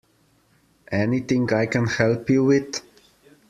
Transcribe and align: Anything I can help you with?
Anything 0.91 1.53
I 1.53 1.67
can 1.67 1.85
help 1.85 2.27
you 2.31 2.43
with? 2.43 2.81